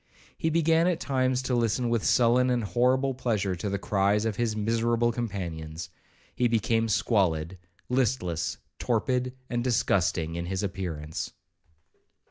[0.35, 4.35] He began at times to listen with sullen and horrible pleasure to the cries of
[4.35, 5.91] his miserable companions.
[6.33, 11.33] He became squalid, listless, torpid, and disgusting in his appearance.